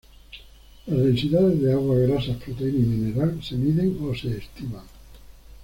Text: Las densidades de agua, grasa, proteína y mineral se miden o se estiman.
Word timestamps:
Las 0.87 0.97
densidades 0.97 1.61
de 1.61 1.73
agua, 1.73 1.95
grasa, 1.99 2.33
proteína 2.43 2.79
y 2.79 2.87
mineral 2.87 3.39
se 3.43 3.53
miden 3.53 3.99
o 4.01 4.15
se 4.15 4.35
estiman. 4.35 4.85